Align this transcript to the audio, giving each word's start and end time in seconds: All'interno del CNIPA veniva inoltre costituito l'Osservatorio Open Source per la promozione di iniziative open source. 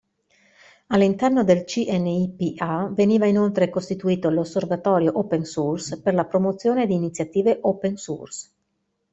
All'interno 0.87 1.43
del 1.43 1.63
CNIPA 1.63 2.89
veniva 2.95 3.27
inoltre 3.27 3.69
costituito 3.69 4.31
l'Osservatorio 4.31 5.19
Open 5.19 5.45
Source 5.45 6.01
per 6.01 6.15
la 6.15 6.25
promozione 6.25 6.87
di 6.87 6.95
iniziative 6.95 7.59
open 7.61 7.97
source. 7.97 8.49